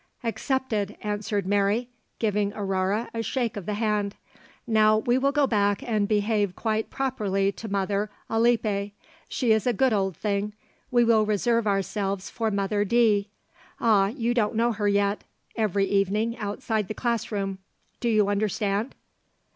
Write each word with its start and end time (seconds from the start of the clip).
'Accepted,' 0.23 0.97
answered 1.03 1.45
Mary, 1.45 1.87
giving 2.17 2.51
Aurore 2.53 3.07
a 3.13 3.21
shake 3.21 3.55
of 3.55 3.67
the 3.67 3.75
hand. 3.75 4.15
'Now 4.65 4.97
we 4.97 5.19
will 5.19 5.31
go 5.31 5.45
back 5.45 5.83
and 5.87 6.07
behave 6.07 6.55
quite 6.55 6.89
properly 6.89 7.51
to 7.51 7.67
Mother 7.67 8.09
Alippe. 8.27 8.93
She 9.29 9.51
is 9.51 9.67
a 9.67 9.73
good 9.73 9.93
old 9.93 10.17
thing. 10.17 10.53
We 10.89 11.03
will 11.03 11.23
reserve 11.27 11.67
ourselves 11.67 12.31
for 12.31 12.49
Mother 12.49 12.83
D. 12.83 13.29
Ah, 13.79 14.07
you 14.07 14.33
don't 14.33 14.55
know 14.55 14.71
her 14.71 14.87
yet! 14.87 15.23
Every 15.55 15.85
evening 15.85 16.35
outside 16.39 16.87
the 16.87 16.95
class 16.95 17.31
room. 17.31 17.59
Do 17.99 18.09
you 18.09 18.27
understand?' 18.27 18.95